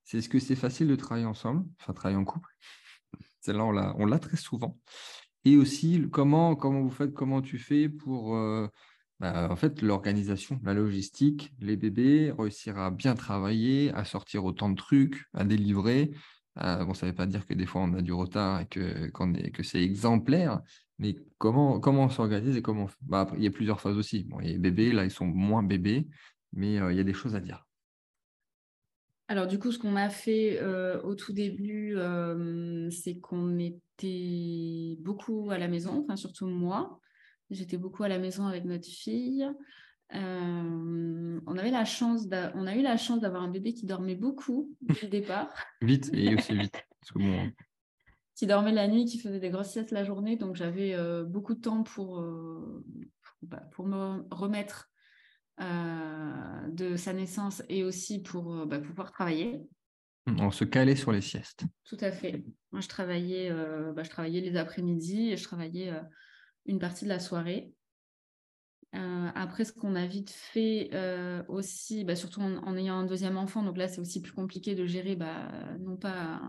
[0.07, 2.49] c'est est-ce que c'est facile de travailler ensemble, enfin travailler en couple?
[3.41, 4.79] Celle-là, on l'a très souvent.
[5.43, 8.67] Et aussi, comment, comment vous faites, comment tu fais pour euh,
[9.19, 14.69] bah, en fait, l'organisation, la logistique, les bébés, réussir à bien travailler, à sortir autant
[14.69, 16.11] de trucs, à délivrer?
[16.59, 18.65] Euh, bon, ça ne veut pas dire que des fois on a du retard et
[18.67, 20.61] que, c'est exemplaire,
[20.99, 24.23] mais comment, comment on s'organise et comment bah, Il y a plusieurs phases aussi.
[24.23, 26.07] Bon, les bébés, là, ils sont moins bébés,
[26.53, 27.66] mais euh, il y a des choses à dire.
[29.29, 34.97] Alors du coup, ce qu'on a fait euh, au tout début, euh, c'est qu'on était
[35.01, 37.01] beaucoup à la maison, enfin surtout moi.
[37.49, 39.49] J'étais beaucoup à la maison avec notre fille.
[40.13, 44.15] Euh, on avait la chance, on a eu la chance d'avoir un bébé qui dormait
[44.15, 45.49] beaucoup dès le départ.
[45.81, 46.85] vite et aussi vite.
[48.33, 51.59] qui dormait la nuit, qui faisait des grosses siestes la journée, donc j'avais beaucoup de
[51.59, 52.23] temps pour,
[53.41, 54.89] bah, pour me remettre
[55.59, 59.59] euh, de sa naissance et aussi pour euh, bah, pouvoir travailler.
[60.27, 61.63] On se calait sur les siestes.
[61.85, 62.43] Tout à fait.
[62.71, 65.91] Moi, je travaillais, euh, bah, je travaillais les après-midi et je travaillais
[66.65, 67.71] une partie de la soirée.
[68.93, 70.91] après, ce qu'on a vite fait
[71.47, 74.85] aussi, bah, surtout en, ayant un deuxième enfant, donc là c'est aussi plus compliqué de
[74.85, 75.17] gérer,
[75.79, 76.41] non pas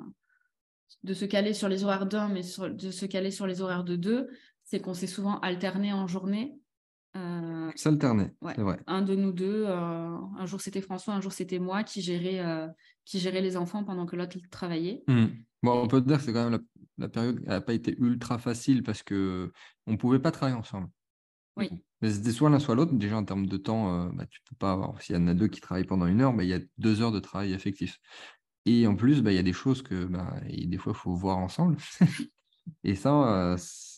[1.04, 3.96] de se caler sur les horaires d'un, mais de se caler sur les horaires de
[3.96, 4.28] deux,
[4.64, 6.58] c'est qu'on s'est souvent alterné en journée.
[7.18, 8.78] Euh, S'alterner, c'est vrai.
[8.86, 12.40] Un de nous deux, euh, un jour c'était François, un jour c'était moi qui gérait,
[12.40, 12.68] euh,
[13.04, 15.02] qui gérait les enfants pendant que l'autre travaillait.
[15.08, 15.26] Mmh.
[15.62, 16.60] Bon, on peut dire que c'est quand même
[16.98, 19.52] la, période n'a pas été ultra facile parce que
[19.86, 20.88] on pouvait pas travailler ensemble.
[21.56, 21.70] Oui.
[22.00, 22.94] Mais c'était soit l'un soit l'autre.
[22.94, 25.02] Déjà en termes de temps, bah, tu peux pas avoir.
[25.02, 27.02] S'il y en a deux qui travaillent pendant une heure, bah, il y a deux
[27.02, 27.98] heures de travail effectif.
[28.66, 31.14] Et en plus, bah, il y a des choses que bah, des fois, il faut
[31.14, 31.76] voir ensemble.
[32.84, 33.56] et ça,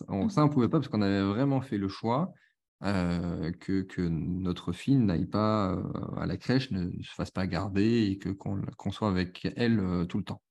[0.09, 2.33] on, ça, on ne pouvait pas parce qu'on avait vraiment fait le choix
[2.83, 5.79] que, que, notre fille n'aille pas
[6.17, 10.19] à la crèche, ne, se fasse pas garder et que, qu'on, soit avec elle tout
[10.19, 10.43] le temps.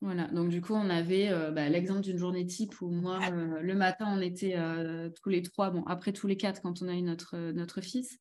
[0.00, 4.06] Voilà, donc du coup, on avait bah, l'exemple d'une journée type où moi, le matin,
[4.08, 4.56] on était
[5.22, 8.18] tous les trois, bon, après tous les quatre quand on a eu notre, notre fils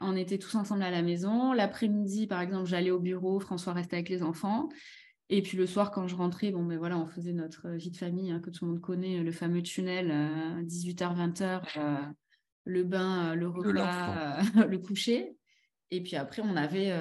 [0.00, 1.52] on était tous ensemble à la maison.
[1.52, 4.68] L'après-midi, par exemple, j'allais au bureau, François restait avec les enfants.
[5.28, 7.96] Et puis le soir, quand je rentrais, bon, ben voilà, on faisait notre vie de
[7.96, 10.08] famille hein, que tout le monde connaît, le fameux tunnel,
[10.64, 11.96] 18h, euh, 20h, euh,
[12.64, 15.36] le bain, euh, le repas, le coucher.
[15.90, 16.92] Et puis après, on avait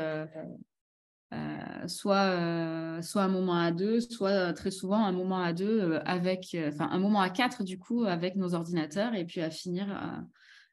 [1.85, 6.89] soit, soit un moment à deux, soit très souvent un moment à deux avec, enfin
[6.91, 9.95] un moment à quatre du coup avec nos ordinateurs et puis à finir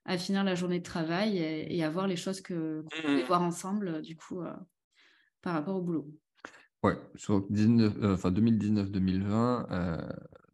[0.06, 3.26] à finir la journée de travail et, à voir les choses que qu'on pouvait mmh.
[3.26, 4.52] voir ensemble, du coup, euh,
[5.42, 6.08] par rapport au boulot.
[6.82, 9.98] Ouais, sur 2019-2020, euh,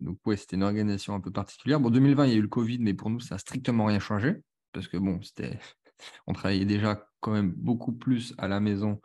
[0.03, 1.81] donc ouais, c'était une organisation un peu particulière.
[1.81, 4.01] Bon, 2020, il y a eu le Covid, mais pour nous, ça n'a strictement rien
[4.01, 4.37] changé,
[4.73, 5.59] parce que bon, c'était,
[6.27, 9.01] on travaillait déjà quand même beaucoup plus à la maison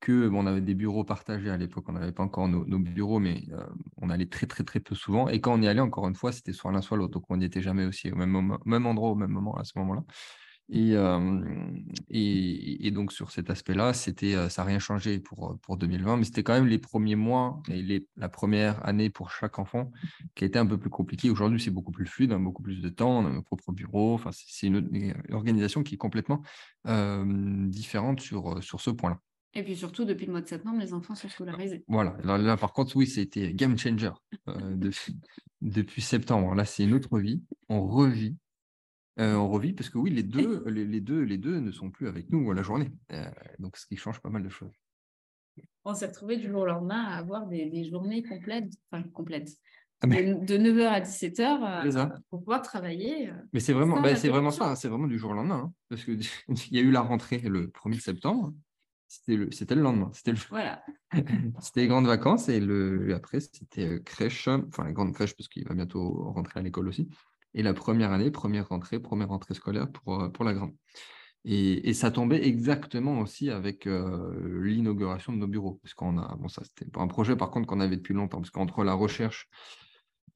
[0.00, 3.44] que on avait des bureaux partagés à l'époque, on n'avait pas encore nos, bureaux, mais
[3.52, 3.64] euh,
[3.98, 5.28] on allait très très très peu souvent.
[5.28, 7.36] Et quand on y allait, encore une fois, c'était soit l'un soit l'autre, donc on
[7.36, 10.02] n'y était jamais aussi au même, même endroit au même moment à ce moment-là.
[10.74, 16.24] Et, et, donc sur cet aspect-là, c'était ça n'a rien changé pour, pour 2020, mais
[16.24, 19.90] c'était quand même les premiers mois et les, la première année pour chaque enfant
[20.34, 21.30] qui a été un peu plus compliqué.
[21.30, 24.14] Aujourd'hui, c'est beaucoup plus fluide, hein, beaucoup plus de temps, on a nos propres bureaux.
[24.14, 26.42] Enfin, c'est une, une, organisation qui est complètement
[26.86, 29.20] différente sur, sur ce point-là.
[29.54, 31.84] Et puis surtout, depuis le mois de septembre, les enfants sont scolarisés.
[31.86, 32.16] Voilà.
[32.24, 34.10] là, par contre, oui, c'était game changer
[34.48, 34.76] euh,
[35.60, 36.54] depuis, septembre.
[36.54, 37.42] Là, c'est une autre vie.
[37.68, 38.36] On revit.
[39.18, 42.08] Euh, on revit parce que oui, les deux, les, deux, les deux ne sont plus
[42.08, 42.90] avec nous à la journée.
[43.12, 43.24] Euh,
[43.58, 44.72] donc, ce qui change pas mal de choses.
[45.84, 49.50] On s'est retrouvé du jour au lendemain à avoir des, journées complètes, enfin complètes,
[50.00, 53.30] ah, de, 9h à 17h pour pouvoir travailler.
[53.52, 54.74] Mais c'est vraiment, bah, c'est vraiment ça, hein.
[54.76, 55.64] c'est vraiment du jour au lendemain.
[55.66, 55.72] Hein.
[55.88, 56.20] parce qu'il
[56.70, 58.54] y a eu la rentrée le 1er septembre.
[59.08, 60.10] C'était le, c'était le lendemain.
[60.14, 60.38] C'était le...
[60.48, 60.82] Voilà.
[61.60, 65.48] c'était les grandes vacances et le, après, c'était euh, crèche, enfin la grande crèche parce
[65.48, 67.10] qu'il va bientôt rentrer à l'école aussi.
[67.54, 70.74] Et la première année, première rentrée, première rentrée scolaire pour, euh, pour la grande.
[71.44, 75.80] Et, ça tombait exactement aussi avec euh, l'inauguration de nos bureaux.
[75.82, 78.50] Parce qu'on a, bon, ça c'était un projet par contre qu'on avait depuis longtemps, parce
[78.50, 79.48] qu'entre la recherche,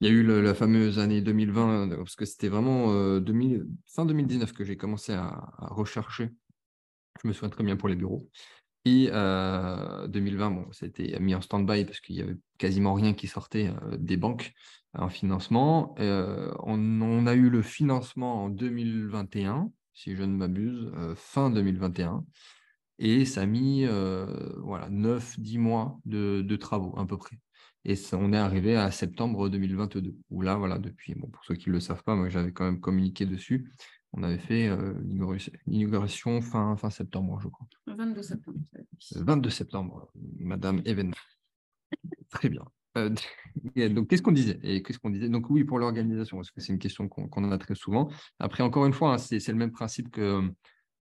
[0.01, 4.53] il y a eu la fameuse année 2020, parce que c'était vraiment 2000, fin 2019
[4.53, 6.29] que j'ai commencé à, rechercher.
[7.23, 8.29] Je me souviens très bien pour les bureaux.
[8.85, 13.73] Et 2020, bon, c'était mis en stand-by parce qu'il y avait quasiment rien qui sortait
[13.97, 14.53] des banques
[14.97, 15.95] en financement.
[15.99, 22.25] On, a eu le financement en 2021, si je ne m'abuse, fin 2021.
[22.99, 23.85] Et ça a mis
[24.57, 27.37] voilà, 9-10 mois de, travaux à peu près.
[27.85, 31.69] Et on est arrivé à septembre 2022, où là, voilà, depuis, bon, pour ceux qui
[31.69, 33.71] ne le savent pas, moi j'avais quand même communiqué dessus,
[34.13, 34.93] on avait fait euh,
[35.67, 37.67] l'inauguration fin, fin septembre, je crois.
[37.85, 38.59] Le 22 septembre.
[39.15, 41.13] Le 22 septembre, Madame Even.
[42.29, 42.65] Très bien.
[42.97, 43.09] Euh,
[43.89, 47.57] donc, qu'est-ce qu'on disait Donc, oui, pour l'organisation, parce que c'est une question qu'on a
[47.57, 48.09] très souvent.
[48.39, 50.41] Après, encore une fois, hein, c'est le même principe que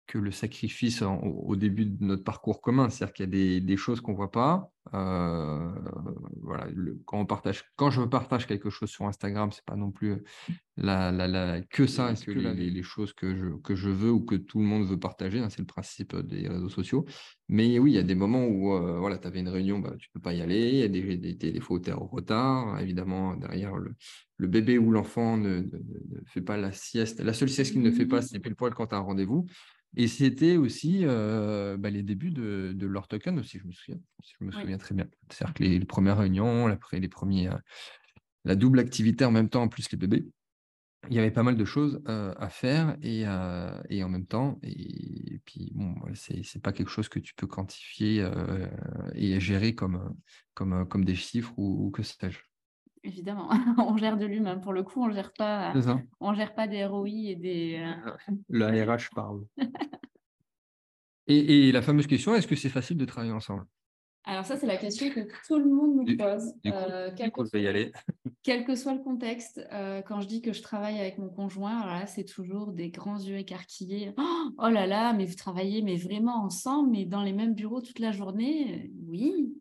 [0.07, 3.99] que le sacrifice au début de notre parcours commun, c'est-à-dire qu'il y a des, choses
[3.99, 4.71] qu'on ne voit pas.
[4.93, 5.69] Euh,
[6.41, 6.67] voilà,
[7.05, 10.23] quand, on partage, quand je partage quelque chose sur Instagram, ce n'est pas non plus
[10.77, 14.59] la, la, que ça, que, les, choses que je, que je veux ou que tout
[14.59, 17.05] le monde veut partager, hein, c'est le principe des réseaux sociaux.
[17.49, 19.93] Mais oui, il y a des moments où euh, voilà, tu avais une réunion, bah,
[19.99, 21.89] tu ne peux pas y aller, il y a des, des, des, fois où tu
[21.89, 23.93] es en retard, évidemment, derrière le,
[24.37, 27.19] le bébé ou l'enfant ne, ne, fait pas la sieste.
[27.19, 29.45] La seule sieste qu'il ne fait pas, c'est pile poil quand tu as un rendez-vous.
[29.95, 34.00] Et c'était aussi euh, bah, les débuts de, de leur token aussi, je me souviens.
[34.23, 35.08] Je me souviens très bien.
[35.30, 37.58] C'est-à-dire que les, premières réunions, après les premiers, euh,
[38.45, 40.28] la double activité en même temps, en plus les bébés,
[41.10, 43.21] il y avait pas mal de choses euh, à faire et,
[43.89, 44.60] et, en même temps.
[44.62, 48.28] Et, puis, bon, c'est n'est pas quelque chose que tu peux quantifier
[49.15, 50.13] et gérer comme,
[50.54, 52.39] comme, comme des chiffres ou, ou que sais-je.
[53.03, 53.49] Évidemment.
[53.77, 54.57] on gère de l'humain.
[54.57, 55.73] Pour le coup, on gère pas,
[56.19, 57.79] on gère pas des ROI et des.
[57.79, 59.43] Euh, le RH parle.
[61.27, 63.65] et, et, la fameuse question, est-ce que c'est facile de travailler ensemble?
[64.27, 66.53] Alors ça, c'est la question que tout le monde nous pose.
[66.65, 67.93] Euh, quel, que soit, y aller.
[68.43, 71.79] Quel que soit le contexte, euh, quand je dis que je travaille avec mon conjoint,
[71.79, 74.13] alors là, c'est toujours des grands yeux écarquillés.
[74.17, 77.81] Oh, oh, là là, mais vous travaillez mais vraiment ensemble, mais dans les mêmes bureaux
[77.81, 79.53] toute la journée Oui.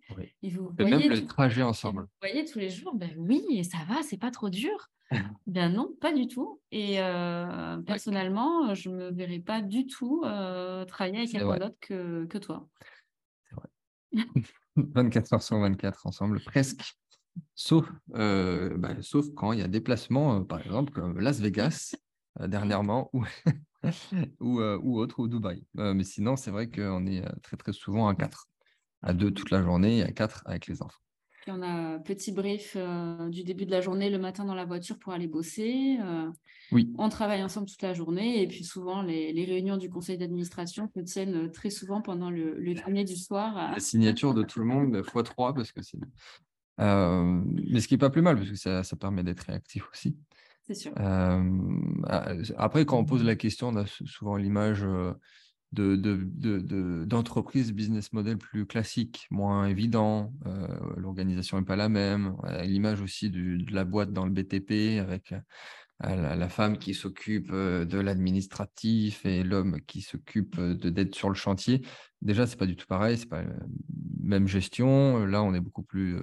[0.42, 2.02] Et vous voyez même le trajet ensemble.
[2.02, 4.88] Vous voyez tous les jours Ben oui, et ça va, c'est pas trop dur.
[5.46, 6.60] ben non, pas du tout.
[6.72, 10.22] Et euh, personnellement, je me verrais pas du tout
[10.88, 12.68] travailler avec quelqu'un d'autre que, que toi.
[14.76, 16.96] 24 heures sur 24 ensemble, presque.
[17.54, 21.40] Sauf, euh, bah, sauf quand il y a des placements, euh, par exemple, comme Las
[21.40, 21.94] Vegas
[22.40, 23.24] euh, dernièrement ou,
[24.40, 25.64] ou, ou, autre, ou Dubaï.
[25.74, 28.46] mais sinon, c'est vrai qu'on est très, très souvent à 4,
[29.02, 31.00] à 2 toute la journée et à 4 avec les enfants
[31.48, 34.98] on a petit brief euh, du début de la journée le matin dans la voiture
[34.98, 35.98] pour aller bosser.
[36.02, 36.30] Euh,
[36.72, 36.92] oui.
[36.98, 41.00] On travaille ensemble toute la journée et puis souvent les, réunions du conseil d'administration se
[41.00, 43.72] tiennent très souvent pendant le, le dîner du soir.
[43.72, 45.98] La signature de tout le monde x 3 parce que c'est.
[46.80, 49.88] Euh, mais ce qui n'est pas plus mal parce que ça, ça permet d'être réactif
[49.92, 50.16] aussi.
[50.66, 50.92] C'est sûr.
[52.56, 54.84] après, quand on pose la question, on a souvent l'image
[55.72, 60.32] d'entreprises de, de, business model plus classique, moins évident.
[60.46, 62.36] Euh, l'organisation n'est pas la même.
[62.64, 65.32] L'image aussi de la boîte dans le BTP avec
[66.00, 71.82] la, femme qui s'occupe de l'administratif et l'homme qui s'occupe d'être sur le chantier.
[72.22, 73.54] Déjà, c'est pas du tout pareil, c'est pas la
[74.20, 75.24] même gestion.
[75.26, 76.18] Là, on est beaucoup plus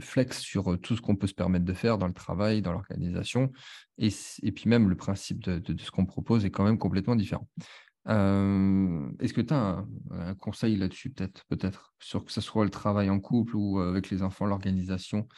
[0.00, 3.52] flex sur tout ce qu'on peut se permettre de faire dans le travail, dans l'organisation.
[3.98, 4.10] Et,
[4.52, 7.48] puis même le principe de, ce qu'on propose est quand même complètement différent.
[8.06, 13.10] Est-ce que tu as un, conseil là-dessus, peut-être, peut-être, sur que ce soit le travail
[13.10, 15.28] en couple ou avec les enfants, l'organisation,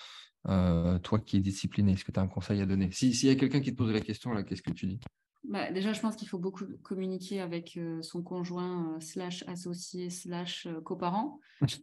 [0.44, 2.90] toi qui es discipliné, est-ce que tu as un conseil à donner?
[2.90, 5.00] S'il y a quelqu'un qui te pose la question, qu'est-ce que tu dis?
[5.44, 11.38] Bah, déjà, je pense qu'il faut beaucoup communiquer avec son conjoint slash associé slash coparent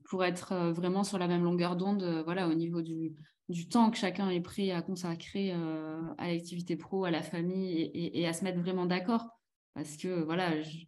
[0.09, 3.13] pour être vraiment sur la même longueur d'onde voilà, au niveau du,
[3.49, 8.27] du temps que chacun est prêt à consacrer à l'activité pro, à la famille et
[8.27, 9.29] à se mettre vraiment d'accord.
[9.73, 10.85] Parce que voilà, je,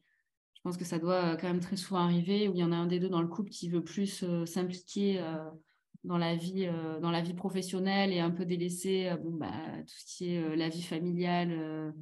[0.64, 2.88] pense que ça doit quand même très souvent arriver où il y en a un
[2.88, 5.50] des deux dans le couple qui veut plus euh, s'impliquer euh,
[6.04, 9.96] dans, la vie, euh, dans la vie professionnelle et un peu délaisser bon, bah, tout
[9.98, 11.94] ce qui est la vie familiale,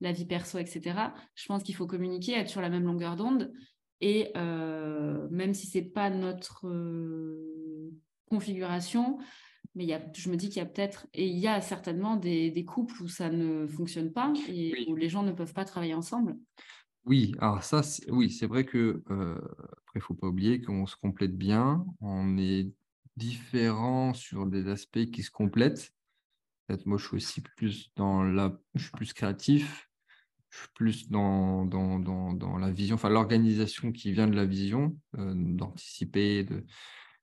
[0.00, 1.12] la vie perso, etc.
[1.34, 3.52] Je pense qu'il faut communiquer, être sur la même longueur d'onde.
[4.00, 6.66] Et même si ce n'est pas notre
[8.30, 9.18] configuration,
[9.74, 12.16] mais y a, je me dis qu'il y a peut-être, et il y a certainement
[12.16, 15.64] des, des, couples où ça ne fonctionne pas et où les gens ne peuvent pas
[15.64, 16.36] travailler ensemble.
[17.04, 20.96] Oui, alors ça, oui, c'est vrai que, euh, après, il faut pas oublier qu'on se
[20.96, 22.70] complète bien, on est
[23.16, 25.94] différents sur des aspects qui se complètent.
[26.66, 29.89] Peut-être moi, je suis aussi plus dans la, je suis plus créatif,
[30.50, 34.44] je suis plus dans, dans, dans, dans la vision, enfin l'organisation qui vient de la
[34.44, 36.64] vision, euh, d'anticiper, de,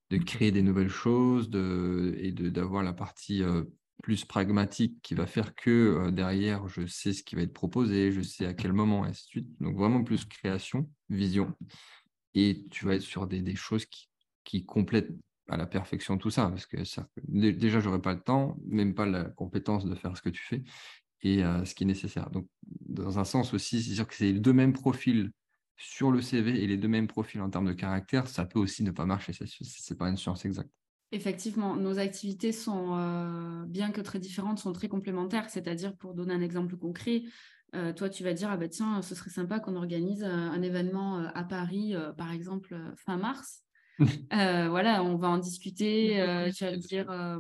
[0.10, 3.64] de créer des nouvelles choses de, et d'avoir la partie euh,
[4.04, 8.12] plus pragmatique qui va faire que euh, derrière, je sais ce qui va être proposé,
[8.12, 9.48] je sais à quel moment, et ainsi de suite.
[9.60, 11.54] Donc vraiment plus création, vision.
[12.34, 14.10] Et tu vas être sur des, des choses qui,
[14.44, 15.12] qui, complètent
[15.50, 19.06] à la perfection tout ça, parce que ça, déjà, j'aurais pas le temps, même pas
[19.06, 20.64] la compétence de faire ce que tu fais
[21.22, 22.30] et euh, ce qui est nécessaire.
[22.30, 22.48] Donc,
[23.02, 25.32] dans un sens aussi, c'est sûr que c'est les deux mêmes profils
[25.78, 28.84] sur le CV et les deux mêmes profils en termes de caractère, ça peut aussi
[28.84, 29.34] ne pas marcher.
[29.34, 30.72] Ce n'est pas une science exacte.
[31.12, 35.50] Effectivement, nos activités sont, euh, bien que très différentes, sont très complémentaires.
[35.50, 37.24] C'est-à-dire, pour donner un exemple concret,
[37.76, 41.20] euh, toi, tu vas dire, ah bah tiens, ce serait sympa qu'on organise un, événement
[41.20, 43.64] euh, à Paris, par exemple, fin mars.
[44.32, 46.52] voilà, on va en discuter.
[46.54, 47.40] tu vas dire,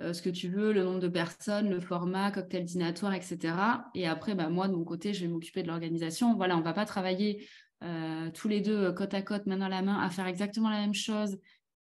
[0.00, 3.54] euh, ce que tu veux, le nombre de personnes, le format, cocktail dînatoire, etc.
[3.94, 6.34] Et après, bah, moi, de mon côté, je vais m'occuper de l'organisation.
[6.34, 7.46] Voilà, on ne va pas travailler
[7.84, 10.70] euh, tous les deux euh, côte à côte, main dans la main, à faire exactement
[10.70, 11.38] la même chose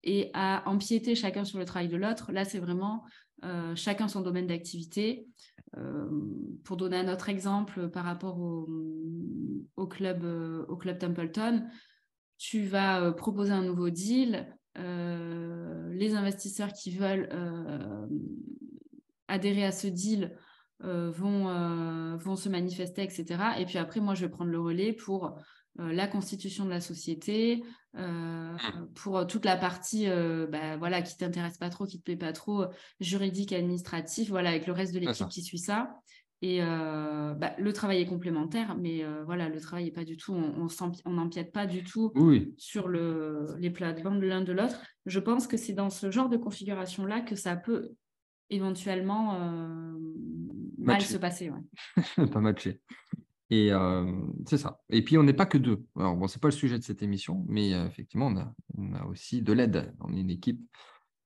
[0.04, 2.32] et à empiéter chacun sur le travail de l'autre.
[2.32, 3.04] Là, c'est vraiment
[3.76, 5.26] chacun son domaine d'activité.
[6.64, 11.64] pour donner un autre exemple par rapport au, club, Templeton,
[12.36, 18.06] tu vas proposer un nouveau deal, les investisseurs qui veulent euh,
[19.26, 20.36] adhérer à ce deal
[20.84, 23.26] euh, vont, vont se manifester, etc.
[23.59, 25.36] Et puis après, moi, je vais prendre le relais pour
[25.76, 27.62] la constitution de la société,
[28.96, 32.66] pour toute la partie bah, voilà, qui t'intéresse pas trop, qui te plaît pas trop,
[32.98, 35.94] juridique, administratif, voilà, avec le reste de l'équipe qui suit ça.
[36.41, 41.11] Et bah, le travail est complémentaire, mais voilà, le travail n'est pas du tout, on
[41.11, 42.12] n'empiète pas du tout
[42.57, 44.80] sur le, les plates-bandes de l'un de l'autre.
[45.07, 47.91] Je pense que c'est dans ce genre de configuration-là que ça peut
[48.51, 49.36] éventuellement
[50.78, 51.51] mal se passer.
[52.32, 52.80] pas matcher.
[53.51, 53.70] Et
[54.47, 54.80] c'est ça.
[54.91, 55.84] Et puis, on n'est pas que deux.
[55.97, 58.93] Alors, bon, ce n'est pas le sujet de cette émission, mais effectivement, on a, on
[58.95, 59.93] a, aussi de l'aide.
[60.01, 60.61] On est une équipe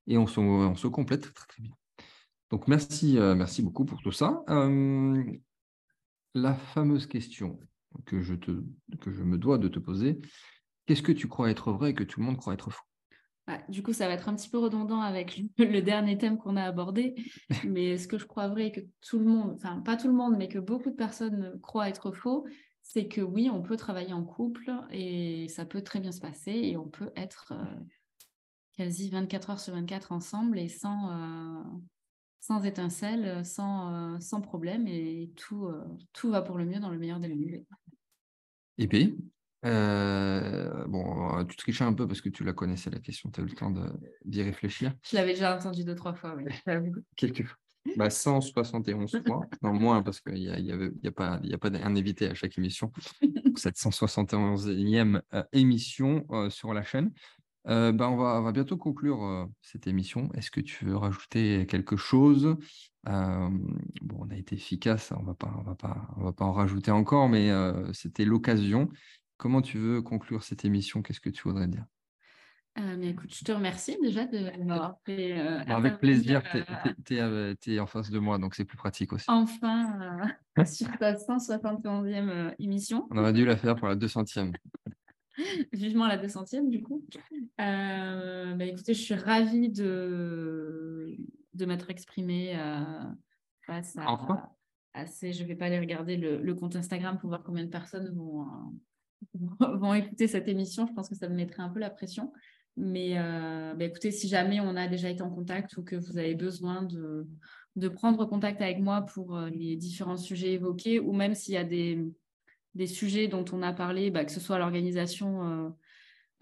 [0.06, 1.74] et on se, on se complète très, très bien.
[2.52, 4.44] Donc, merci, merci beaucoup pour tout ça.
[6.34, 7.58] la fameuse question
[8.04, 8.62] que je, te,
[9.00, 10.20] que je me dois de te poser,
[10.86, 12.84] qu'est-ce que tu crois être vrai et que tout le monde croit être faux?
[13.46, 16.56] Bah, du coup, ça va être un petit peu redondant avec le dernier thème qu'on
[16.56, 17.14] a abordé,
[17.64, 20.36] mais ce que je crois vrai que tout le monde, enfin pas tout le monde,
[20.36, 22.46] mais que beaucoup de personnes croient être faux,
[22.82, 26.52] c'est que oui, on peut travailler en couple et ça peut très bien se passer
[26.52, 27.80] et on peut être euh,
[28.76, 31.62] quasi 24 heures sur 24 ensemble et sans, euh,
[32.42, 35.70] sans étincelle, sans, euh, sans problème et tout,
[36.12, 37.64] tout va pour le mieux dans le meilleur des.
[38.78, 39.16] Et puis
[39.64, 43.44] euh, bon, tu trichais un peu parce que tu la connaissais la question, tu as
[43.44, 43.72] eu le temps
[44.24, 44.92] d'y réfléchir.
[45.08, 46.44] Je l'avais déjà entendu deux, trois fois, oui.
[47.16, 47.56] Quelques fois.
[47.96, 51.58] Bah, 171 fois, non moins parce qu'il n'y a, y y a, pas, y a
[51.58, 52.92] pas un évité à chaque émission.
[53.56, 57.12] Cette 171e euh, émission euh, sur la chaîne.
[57.64, 60.30] On, va, on, va, bientôt conclure cette émission.
[60.34, 62.56] Est-ce que tu veux rajouter quelque chose?
[63.04, 66.44] Bon, on a été efficace, on ne va pas, on va pas, on va pas
[66.44, 67.50] en rajouter encore, mais
[67.92, 68.88] c'était l'occasion.
[69.36, 71.02] Comment tu veux conclure cette émission?
[71.02, 71.84] Qu'est-ce que tu voudrais dire?
[72.78, 75.38] Euh, mais écoute, je te remercie déjà de m'avoir fait.
[75.38, 76.42] Euh, avec plaisir,
[77.04, 79.26] tu es, es, en face de moi, donc c'est plus pratique aussi.
[79.28, 80.24] Enfin,
[80.58, 83.06] euh, sur ta 171e émission.
[83.10, 84.54] On aurait dû la faire pour la 200e.
[85.72, 87.04] Vivement la 200e, du coup.
[87.58, 91.16] Bah, écoutez, je suis ravie de,
[91.54, 92.56] de m'être exprimée
[93.66, 94.10] face à.
[94.10, 94.48] Enfin.
[94.94, 97.70] Assez, je ne vais pas aller regarder le, le, compte Instagram pour voir combien de
[97.70, 98.46] personnes vont
[99.60, 102.32] vont écouter cette émission, je pense que ça me mettrait un peu la pression.
[102.76, 106.16] Mais euh, bah, écoutez, si jamais on a déjà été en contact ou que vous
[106.16, 107.26] avez besoin de,
[107.76, 111.58] de prendre contact avec moi pour euh, les différents sujets évoqués, ou même s'il y
[111.58, 112.02] a des,
[112.74, 115.74] des, sujets dont on a parlé, bah, que ce soit l'organisation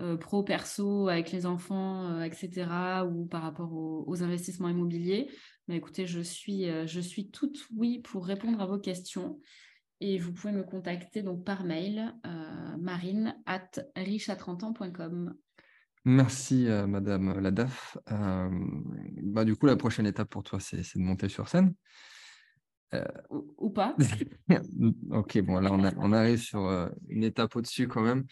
[0.01, 2.66] euh, pro-perso avec les enfants, etc.,
[3.11, 5.28] ou par rapport aux, investissements immobiliers,
[5.68, 9.39] bah, écoutez, je suis, je suis toute oui pour répondre à vos questions.
[10.01, 15.35] Et vous pouvez me contacter donc par mail, euh, marine at riche30ans.com.
[16.07, 17.99] Merci, euh, Madame Ladaf.
[18.11, 18.49] Euh,
[19.22, 21.74] bah, du coup, la prochaine étape pour toi, c'est de monter sur scène.
[23.59, 23.95] Ou, pas.
[25.11, 28.24] ok, bon, là, on, on arrive sur une étape au-dessus quand même.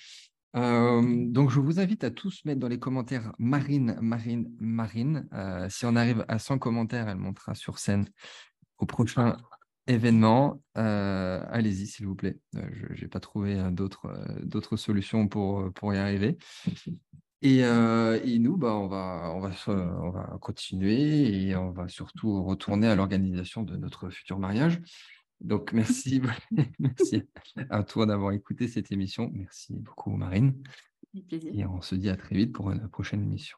[1.32, 5.28] donc, je vous invite à tous mettre dans les commentaires Marine, Marine, Marine.
[5.68, 8.06] si on arrive à 100 commentaires, elle montera sur scène
[8.78, 9.36] au prochain
[9.88, 12.38] événement, euh, allez-y s'il vous plaît.
[12.56, 16.36] Euh, je n'ai pas trouvé euh, d'autres solutions pour, pour y arriver.
[17.42, 22.88] Et, nous, bah, on, va, on, va, on va continuer et on va surtout retourner
[22.88, 24.80] à l'organisation de notre futur mariage.
[25.40, 26.20] Donc, merci,
[26.78, 27.22] merci
[27.70, 29.30] à toi d'avoir écouté cette émission.
[29.32, 30.54] Merci beaucoup, Marine.
[31.30, 33.56] Et on se dit à très vite pour une prochaine émission.